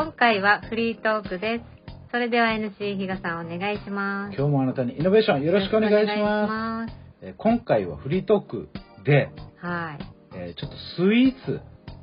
[0.00, 1.64] 今回はフリートークです。
[2.12, 4.36] それでは NC 比嘉さんお願いします。
[4.36, 6.92] 今日もあなたにイノベーションよろしくお願いします。
[6.92, 6.96] す。
[7.22, 8.68] えー今回はフリートーク
[9.04, 9.98] で、はい。
[10.36, 11.60] えーちょっとスイーツ、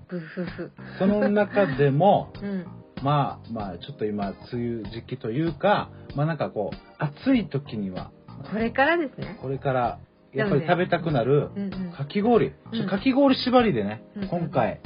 [0.10, 0.72] ブフフ。
[1.00, 2.66] その中でも、 うん。
[3.02, 5.88] まあまあちょっと今梅雨時期というか、
[6.18, 8.12] まあなんかこう暑い時には
[8.52, 9.38] これからですね。
[9.42, 10.00] これから
[10.34, 11.92] やっぱり食べたくなるうんうん。
[11.94, 14.82] かき氷、ちょかき氷縛りでね、うん今回、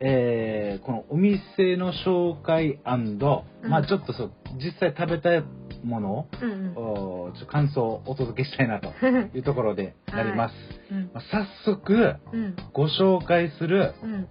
[0.00, 2.78] えーこのお店の紹介
[3.62, 5.42] まあちょっとそう実際食べたい
[5.84, 6.76] ものを、うんうん。
[6.76, 8.88] おちょ感想をお届けしたいなと
[9.36, 10.54] いうところでなります。
[10.90, 11.10] うん。
[11.12, 12.56] まあ早速うん。
[12.72, 14.26] ご紹介するうん。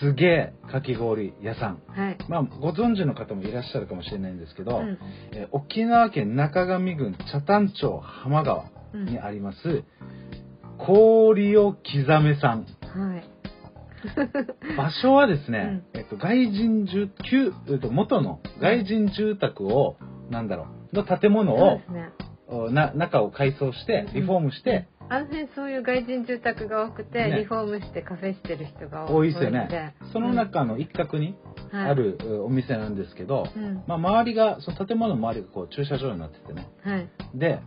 [0.00, 1.78] すげえかき氷屋さん。
[1.88, 2.16] はい。
[2.28, 4.98] まあご存知の方もいらっしゃるかもしれないんですけど、うん。
[5.32, 9.04] えー沖縄県中上郡北谷町浜川うん。
[9.06, 9.84] にあります、
[10.78, 12.64] 氷を刻めさん。
[12.82, 13.24] はい。
[14.76, 19.96] 場所はですね、えっと、外人住、旧、えっと、元の外人住宅を、
[20.30, 22.12] なんだろう、の建物をね。
[22.50, 29.94] おな中を改装して、リフォームして、あの辺そういう外人住宅が多くて、ねリフォームしてカフェしてる人が多いですよね。
[30.12, 31.34] その中の一角に
[31.72, 33.82] あるうお店なんですけど、うん。
[33.86, 36.68] まあ、周りが、その建物の周りがこう駐車場になっててね。
[36.82, 37.08] はい。
[37.34, 37.60] で、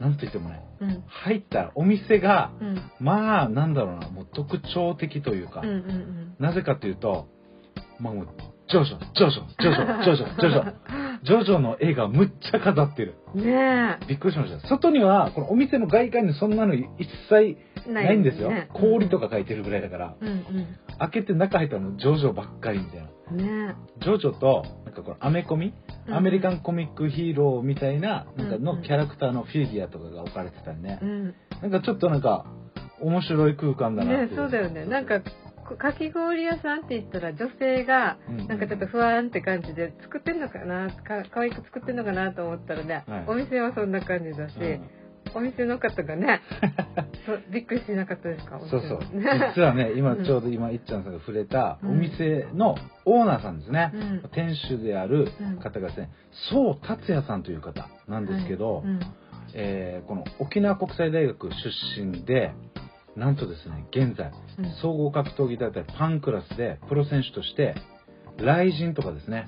[0.00, 1.04] なんといってもね、うん。
[1.06, 2.82] 入ったらお店が、うん。
[3.00, 6.36] まあ、なんだろうな、もう特徴的というか、うんうんうん。
[6.38, 7.28] なぜかというと、
[7.98, 8.26] まあもう、
[8.70, 10.74] ジョジョ、ジョジョ、ジョ
[11.22, 13.14] ジョ、ジョの絵がむっちゃ飾ってる。
[13.34, 14.68] ねびっくりしました。
[14.68, 16.86] 外には、このお店の外観にそんなの一
[17.28, 17.92] 切え。
[17.92, 18.50] ないんですよ。
[18.50, 20.44] ね氷とか書いてるぐらいだから、うんうん。
[20.98, 23.06] 開けて中入ったらもうジョジョばっかりみたいな。
[23.32, 25.74] ねジョジョと、なんかこのアメコミ、
[26.06, 31.04] うんアメリカンコミックヒーローみたいな、なんかのキャラクターのフィギュアとかが置かれてたりねえ。
[31.04, 31.08] う。
[31.08, 31.34] ん。
[31.62, 32.46] なんかちょっとなんか、
[33.00, 34.84] 面白い空間だなってそうだよね。
[34.86, 35.30] なんか、こ
[35.76, 38.46] かき氷屋さんって言ったら女性がうん。
[38.48, 43.24] なんかちょっと不安って感じで作ってんのかなか可愛く作ってんのかなと思ったらね、はい。
[43.28, 44.88] お店はそんな感じだし、うん。
[45.34, 46.40] お店の方がね
[47.52, 49.00] びっくりしなかったですかそうそう。
[49.54, 50.24] 実はね、今うん。
[50.24, 51.90] ちょうど今、いっちゃんさんが触れたうん。
[51.90, 53.90] お店のオーナーさんですね。
[53.94, 54.22] うん。
[54.32, 56.10] 店主であるうん方がですね、
[56.50, 59.00] 宋達也さんという方なんですけど、うん。
[59.54, 62.52] えーこの沖縄国際大学出身で、
[63.20, 64.72] なんとですね、現在、うん。
[64.80, 67.74] 総合格闘技大会パンクラスでプロ選手として、
[68.38, 69.46] 雷神とかですね、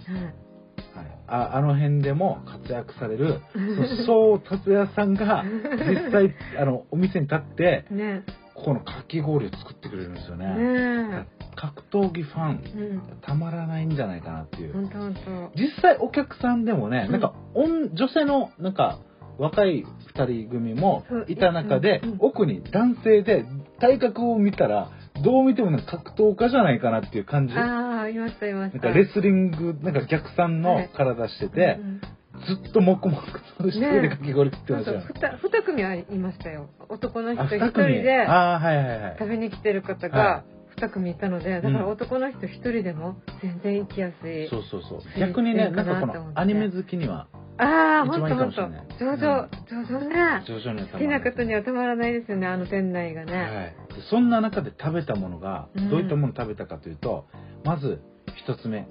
[0.94, 1.04] はい。
[1.04, 5.44] はい、ああの辺でも活躍される、 うんその宋達也さんが
[5.88, 8.24] 実際、あの、お店に立って、ね。
[8.54, 10.46] ここのかき氷を作ってくれるんですよね。
[10.54, 11.26] ね。
[11.56, 13.02] 格闘技ファン、うん。
[13.22, 14.74] たまらないんじゃないかなっていう。
[14.74, 17.12] 本当本当実際お客さんでもね、うん。
[17.12, 18.98] なんか、女女性の、なんか、
[19.38, 19.84] 若い
[20.14, 22.16] 二人組もいた中で、うんうん。
[22.20, 23.46] 奥に男性で、
[23.82, 24.90] 体格を見たら、
[25.24, 27.54] どう見てもなんか格闘家じゃないかなっていう感じ。
[27.54, 32.00] なああいましたいましたんかレスリング、なんか逆算のはい体してて、うん
[32.46, 33.22] ずっと黙々
[33.58, 35.00] としてねでかき氷食ってそうましたよ。
[35.02, 37.86] ふた二組ありましたよ男の人あ、一人。
[38.02, 39.16] でああ、はいはいはい。
[39.18, 40.44] 食べに来てる方はが
[40.78, 44.48] 2組いたので、だからうん男の人1人でも全然行きやすい。
[44.48, 48.62] そうそうそうい逆にねいいなんかこかなと思ってのアニメ好きにはああ、ほんとほんと。
[48.98, 50.44] 上々、上々ね。
[50.46, 53.32] 徐々に好きな方にはたまらないですよね、あの店内がね。
[53.32, 55.90] はい、でそんな中で食べたものがうん。
[55.90, 57.26] どういったものを食べたかというと、
[57.64, 58.00] まず
[58.36, 58.86] 一つ目。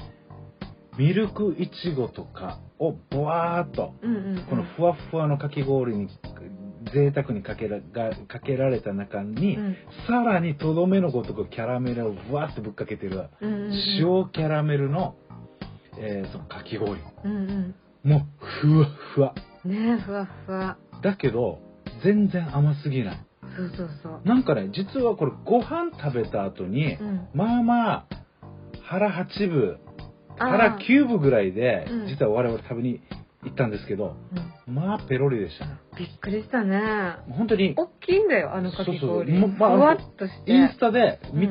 [0.98, 4.44] ミルクいちごとかをボワーっとうんうんうん。
[4.44, 6.10] このふわふわのかき氷に
[6.94, 9.76] 贅沢にかけらがかけられた中に、うん。
[10.08, 13.72] さらにとどめのごとくキャラメルをぶわーってぶっかけてるうんうんうん。
[13.72, 15.16] 塩キャラメルの、
[15.98, 17.00] えーそのかき氷。
[17.24, 18.86] うんもうふわ
[19.16, 19.36] ふわ
[19.66, 19.72] うん。
[19.72, 20.78] ねえ、ふわふわ。
[21.02, 21.60] だけど
[22.04, 23.26] 全然甘すぎない
[23.56, 24.22] そうそうそう。
[24.24, 27.28] なんかね実はこれご飯食べた後に、うん。
[27.34, 28.08] まあまあ
[28.84, 29.80] 腹8分
[30.38, 33.02] 腹9分ぐらいで、うん実は我々食べに
[33.44, 34.16] 行ったんですけど
[34.68, 37.18] うんまあペロリでしたねびっくりしたね。
[37.30, 39.00] 本当に大きいんだよ、あのかき氷。
[39.00, 40.52] そうそうもまあふわっとして。
[40.52, 41.50] インスタでみ、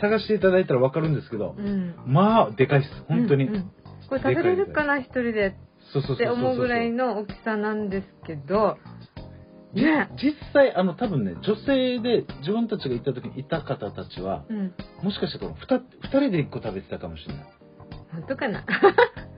[0.00, 1.94] 探していただいたら分かるんですけど、うん。
[2.06, 3.70] まあでかいです本当に、うんうん
[4.06, 5.63] これ食べれるかな、一人でそうそうそうそう
[6.00, 8.78] って思うぐらいの大きさなんですけど、
[9.74, 14.72] ね実際あの多分ね女性で自分たちが行った時にいた方たちはうん。
[15.02, 17.44] もしかしてこの 2, 二人で1個食べてたかもしれない。
[18.12, 18.60] 本当かな？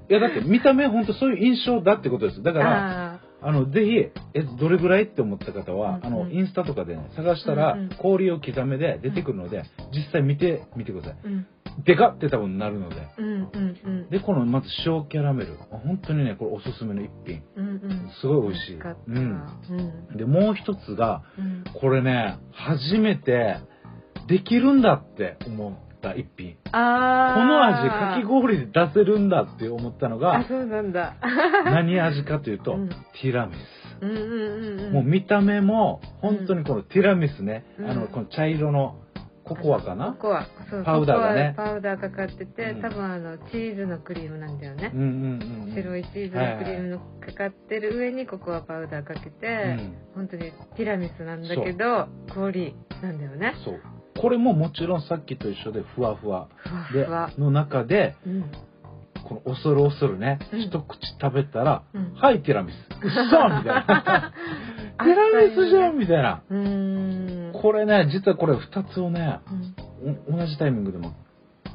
[0.09, 2.43] いやだって見た目本当そういう印象だってことです。
[2.43, 3.97] だからああのぜひ
[4.35, 6.07] えどれぐらいって思った方は、うんうん。
[6.07, 7.89] あのインスタとかで、ね、探したら、うんうん。
[7.97, 11.17] 氷を刻めで出てくるので、実際見てみてください。
[11.25, 11.47] ーうん。
[11.85, 14.11] でかって多分なるのでうんうんうん。
[14.11, 18.11] でこのまず塩キャラメル本当にねこれおすすめの一品うんうん。
[18.21, 18.73] すごい美味し
[20.15, 20.17] い。
[20.17, 21.65] でもう一つがうん。
[21.81, 23.59] これね初めて
[24.27, 26.57] できるんだって思った一品。
[26.73, 31.15] あこの味、ーかき氷で出せるんだって思ったのあ、が、そうなんだ。
[31.65, 33.59] 何味かというと、うんティラミス。
[34.01, 34.93] うんうんうんうん。
[34.93, 38.97] もう見た目も、本当にこのティラミスね、うんあの、この茶色の
[39.47, 40.13] ココアかな？
[40.13, 40.47] ココア。
[40.69, 45.01] そうパウダーがねパウダーかかってて、うん多分あの、チーズのクリームなんだよねうん。
[45.01, 45.75] うんうんうん。
[45.75, 53.55] 白いチーズのクリームのかかってる上にココアパウダーかけて、うん本当にティラミスなんだけど、氷なんだよね。
[53.65, 53.81] そう。
[54.21, 56.49] これももちろんさっきと一緒でふわふわ。
[56.57, 58.45] ふわでふわ。、の中で、うん。
[59.29, 62.75] この恐る恐るね、うん一口食べたら、うんはい、ティラミス。
[63.05, 64.33] うっそみたいな。
[64.99, 66.43] ティラミスじゃんみたいな。
[66.49, 67.26] うーん。
[67.67, 69.55] これね、実はこれ二つをね、う
[70.11, 71.15] んお同じタイミングでも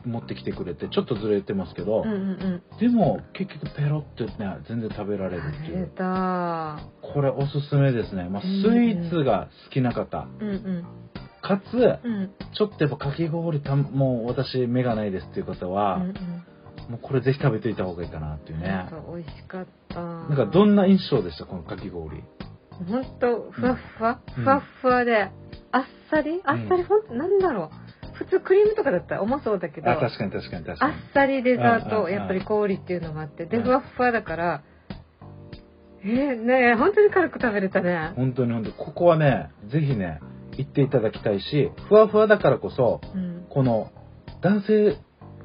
[0.06, 2.80] 持ってきてくれて、ちょっとずれてますけど、うんうんうん。
[2.80, 4.32] でも結局ペロってね、
[4.70, 5.88] 全然食べられるっていう。
[5.88, 8.30] たこれおすすめですね。
[8.30, 10.30] まあ、スうんイーツが好きな方。
[10.40, 10.86] うんうん。
[11.42, 12.32] かつ、うん。
[12.56, 16.14] ちょっとやっぱかき氷たもう私目がないですっていう方は、うんうん。
[16.92, 18.86] もうこれぜひ食べといた方がいいかなっていうね。
[19.14, 19.96] 美味しかった。
[19.96, 22.24] ななんかどんな印象でしたこのかき氷？
[22.86, 25.30] ほんと、ふわっふわ、うんふわっふわで、
[25.72, 26.42] あっさり？
[26.44, 27.72] あっさり、ほんと、なんだろ
[28.14, 28.16] う？
[28.16, 30.98] 普通クリームとかだったら重そうだけど、あ、確かに確かに確かあっに。
[31.14, 34.64] さりデザーうんうんト、うんやっぱり氷っていうのがあって、で、うんふわっふわだから、
[36.04, 38.12] えー、ねえ、本当に軽く食べれたね。
[38.16, 40.20] 本当に本当にここはね、ぜひね、
[40.58, 43.46] 行っていただきたいし、ふわふわだからこそ、うん。
[43.50, 43.92] この
[44.42, 44.98] 男性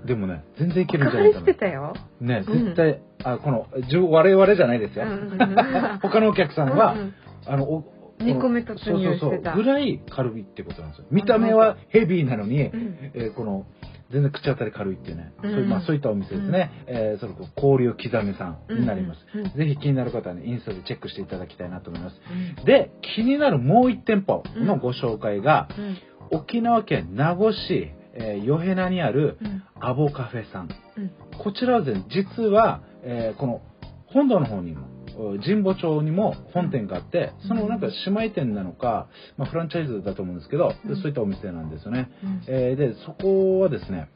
[0.07, 1.47] でもね、全然いけるんじゃないかな。
[1.47, 1.95] てたよ。
[2.21, 3.01] ね、うん絶対、
[3.35, 5.05] あ、この、自分我々じゃないですよ。
[5.05, 7.15] うんうんうん 他のお客さんは、うんうん
[7.47, 7.85] あの、お
[8.19, 9.55] 二個目突入してたそうそうそう。
[9.57, 11.05] ぐらい軽いってことなんですよ。
[11.11, 13.67] 見た目はヘビーなのに、うんえーこの、
[14.11, 16.71] 全然口当たり軽いっていうね、うんそういうまあ、そういったお店ですね。
[16.87, 19.27] えーそれこそ氷を刻めさんになります。
[19.35, 22.21] うんうんぜひ気になる方はね、インスタでチェックしていただきたいなと思います。
[22.59, 25.97] うんで、気になるもう一店舗のご紹介が、うん
[26.29, 30.69] 沖縄県名護市、えー、ヨヘナにあるうんアボカフェさん。
[30.97, 33.63] うんこちらはね、実は、えーこの
[34.09, 34.87] 本土の方にも、
[35.19, 40.97] お神保町にも本店があって、そのなんか姉妹店なのか、まあ、フランチャイズだと思うんですけど、でうん。
[40.97, 42.11] そういったお店なんですよね。
[42.23, 42.43] うん。
[42.47, 44.09] えーで、そこはですね、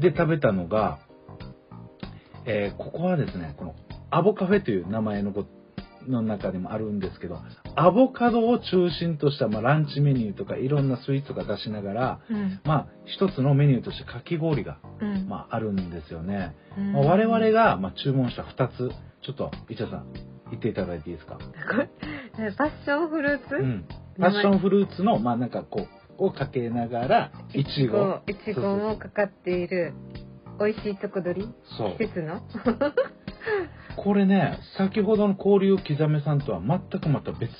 [0.00, 0.98] で食べたのが、
[2.46, 3.74] えーここはですね、この
[4.10, 5.44] アボカフェという名前のご
[6.08, 7.38] の中でもあるんですけど、
[7.76, 16.54] アボカドを中心とした、まあ、ランチメニューとかいろんなスイーツとか出しながら、うんまあ、一つのメニューとしてかき氷が、うんまあ、あるんですよね。
[16.78, 18.90] うんまあ、我々が、まあ、注文した2つ、
[19.22, 20.06] ちょっと、イチャさん、
[20.50, 21.38] 言っていただいていいですか？
[22.56, 23.84] パッションフルーツ、うん。
[24.20, 25.86] パッションフルーツの、まあ、なんかこ
[26.18, 28.20] う、をかけながら、いちご。
[28.28, 29.94] いちごもかかっている
[30.60, 31.48] 美味しいとこ取り。
[31.98, 32.40] 季節の？
[33.96, 37.50] これね、先ほどの氷を刻めさんとは全くまた別。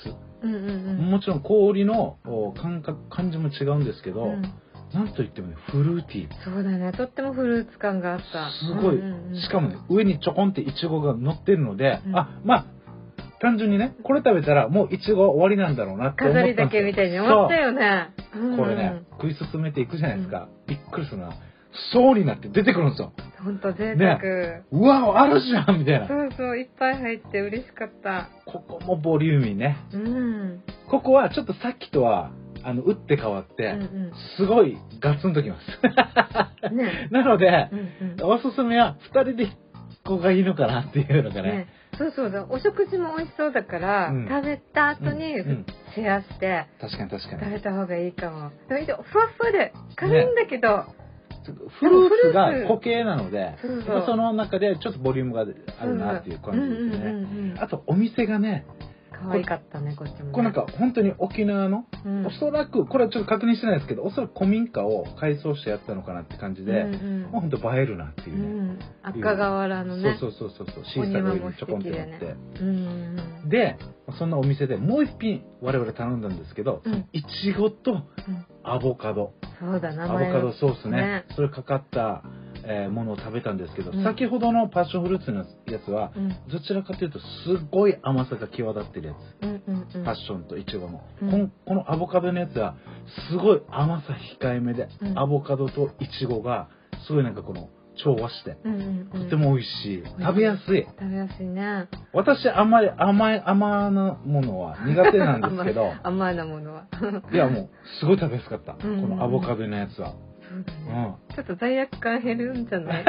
[0.41, 1.11] うんうんうん。
[1.11, 4.41] もちろん氷のお感覚、感じも違うんですけど、うん。
[4.93, 6.33] なんといってもね、フルーティー。
[6.43, 6.91] そうだね。
[6.91, 8.49] とってもフルーツ感があった。
[8.51, 9.41] すごい、うんうんうん。
[9.41, 12.15] しかもね、上にちょこんってイチゴが乗ってるので、うん。
[12.15, 12.65] あ、まあ、
[13.39, 18.11] 単純にね、これ食べたらもうイチゴ終わりなんだろうなって思った飾りだけみたいに思ったよね。
[18.33, 18.57] そう。
[18.57, 20.47] これね、食い進めていくじゃないですか。
[20.67, 21.29] びっくりするな。
[21.91, 23.13] 層になって出てくるんですよ。
[23.43, 24.17] ほんと贅沢、
[24.71, 26.07] うわ、あるじゃんみたいな。
[26.07, 29.77] そうそういっぱい入って嬉しかったここもボリューミーね。
[29.93, 32.31] うんここはちょっとさっきとは、
[32.63, 35.61] あの、打って変わって、うんすごいガツンときます。
[36.71, 37.79] うんね なのでう、ん
[38.23, 39.45] うんおすすめは2人で
[40.03, 41.51] ここがいいのかなっていうのがね。
[41.51, 41.67] ね
[41.97, 47.51] そうそうだお食事も美味しそうだから、うん食べた後にうんうんシェアして確かに確か食に。
[47.53, 50.85] べた方がいいかもでもふわっふわで軽いんだけど、
[51.51, 53.55] フルーツが固形なので、
[54.05, 57.55] その中でちょっとボリュームがあるなっていう感じですね。
[57.59, 58.65] あとお店がね、
[59.25, 62.27] 可愛かったねこっちも、ね、これなんか本当に沖縄の、うん。
[62.27, 67.21] おそらく、これはちょっと確認してないですけど、おそらく古民家を改装してやったのかなって感じで、うんうん。
[67.31, 68.73] まあ本当映えるなっていううね。
[68.73, 70.17] ん、赤瓦のね。
[70.19, 72.25] そうそうそうそう、シーサーがちょこんって乗って。
[72.25, 72.37] ね。
[72.61, 73.77] うんうんで、
[74.17, 77.07] そんなお店でもう一品我々頼んだんですけど、うん。
[77.13, 78.01] いちごとうん。
[78.63, 81.25] アボカド、そうだ名アボ前カドソースね、ね。
[81.35, 82.23] それかかった、
[82.67, 84.03] えーものを食べたんですけど、うん。
[84.03, 86.29] 先ほどのパッションフルーツのやつは、うん。
[86.49, 87.25] どちらかというとす
[87.63, 89.43] っごい甘さが際立ってるやつ。
[89.43, 90.03] うんうんうん。
[90.03, 91.31] パッションとイチゴの、うん。
[91.31, 92.75] このこのアボカドのやつは
[93.29, 95.19] すごい甘さ控えめで、うん。
[95.19, 96.69] アボカドとイチゴが
[97.07, 97.69] すごいなんかこの
[98.03, 99.23] 調和してうんうんうん。
[99.25, 100.85] とても美味しい、食べやすい。
[100.99, 105.93] 食べやすいね私あんまり甘い甘なものは苦手なんですけど。
[106.03, 106.87] 甘いなものは。
[107.31, 107.69] いやもう
[107.99, 109.01] すごい食べやすかった、うん。
[109.01, 110.15] このアボカドのやつは、そ
[110.51, 113.05] うん、ちょっと罪悪感減るんじゃない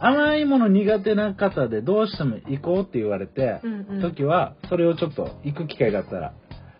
[0.00, 4.02] 甘いもの苦手な方でどうしても行こうって言われて、うんうん。
[4.02, 6.34] 時はそれをちょっと行く機会があったら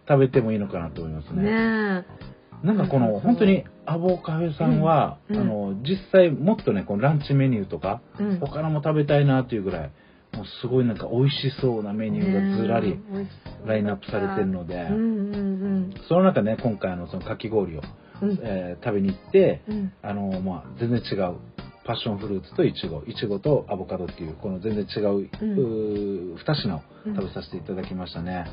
[0.08, 1.42] 食べてもいいのかなと思いますね。
[1.42, 2.66] ねえ。
[2.66, 8.38] なんかこの、うん本当にアボカフェさんは、うんあの、実際もっとね、このランチメニューとか、うん。
[8.40, 9.90] 他のも食べたいなっていうぐらい、
[10.36, 12.98] もうすごいなんか美味しそうなメニューがずらり
[13.64, 17.82] ラインナップされてるので、うんうんその中ね、今回あのそのかき氷を、
[18.22, 18.30] うん。
[18.30, 19.92] うんえー食べに行って、うん。
[20.02, 21.36] あの、まあ、全然違う。
[21.84, 25.20] パッションフルーツとイチゴ、イチゴとアボカドっていう、この全然違う、うん。
[25.20, 28.32] うー二品を食べさせていただきましたね。
[28.38, 28.48] はい。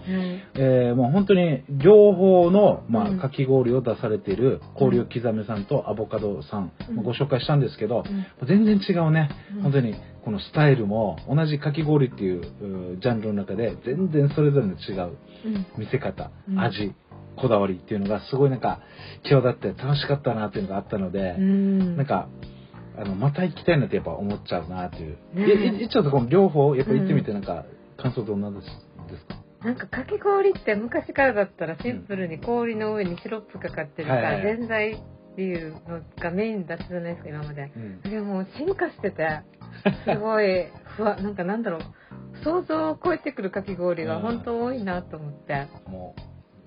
[0.53, 3.20] えーもう本当に両方の、まあ、うん。
[3.20, 6.72] かき氷を出されている氷を刻めさんとアボカドさん、
[7.03, 8.03] ご紹介したんですけど、
[8.41, 8.48] うん。
[8.48, 9.63] 全然違うね、うん。
[9.63, 15.65] 本当にこのスタイルも同じかき氷っていうジャンルの中で全然それぞれの違ううん。
[15.79, 16.60] 見せ方、うん。
[16.60, 16.93] 味
[17.36, 18.80] こだわりっていうのがすごいなんか
[19.24, 21.98] 際立って楽しかったなっていうのがあったので、うん。
[21.98, 22.28] なんか
[22.98, 27.66] あのまた行きたいなってやっぱ思っちゃうなっていう、ねいい一応この両方やっぱ行ってみてなんか
[27.98, 28.66] 感想どんなです
[29.12, 34.58] ですか、なんかかき氷って昔からだったらシンプルに氷の上にシロップかかってるか、はいはい。
[34.68, 37.72] はいっていうのがメインだったじゃないですか今まで。
[37.75, 38.02] うん。
[38.02, 39.42] でも進化してて
[40.06, 41.82] すごいふわなんかなんだろう
[42.44, 45.68] 想像を超えてくるかき氷が本当多いなと思って。
[45.88, 46.22] もう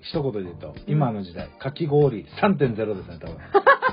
[0.09, 3.37] 一言で言うと、今の時代かき氷3.0ですね多分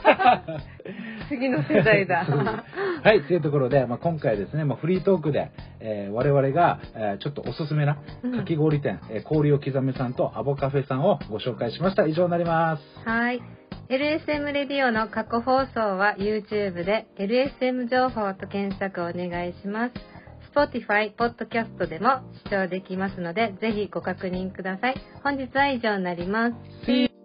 [1.28, 2.24] 次の世代だ
[3.02, 12.06] はい、というところで、まあ、今回ですね、まあ、フリートークで、えー我々が、えーちょっとおすすめなうんかき氷店、えー氷を刻めさんとアボカフェさんをご紹介しました。
[12.06, 12.82] 以上になります。
[13.08, 13.42] はい。
[13.88, 20.13] LSM レディオの過去放送は YouTube で LSM 情報と検索をお願いします。
[20.54, 24.94] Spotify、Podcast でも視聴できますので、ぜひご確認ください。
[25.22, 27.23] 本日は以上になります。